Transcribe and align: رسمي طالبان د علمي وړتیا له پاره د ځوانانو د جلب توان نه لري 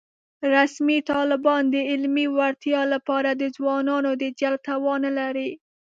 رسمي 0.53 0.99
طالبان 1.11 1.63
د 1.73 1.75
علمي 1.89 2.25
وړتیا 2.37 2.81
له 2.91 2.97
پاره 3.07 3.31
د 3.35 3.43
ځوانانو 3.55 4.09
د 4.21 4.23
جلب 4.39 4.61
توان 4.69 4.99
نه 5.05 5.11
لري 5.19 5.49